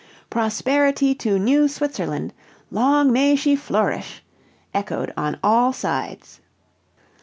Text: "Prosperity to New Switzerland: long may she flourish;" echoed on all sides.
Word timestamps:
"Prosperity 0.31 1.13
to 1.13 1.37
New 1.37 1.67
Switzerland: 1.67 2.33
long 2.71 3.13
may 3.13 3.35
she 3.35 3.55
flourish;" 3.55 4.23
echoed 4.73 5.13
on 5.15 5.37
all 5.43 5.71
sides. 5.73 6.39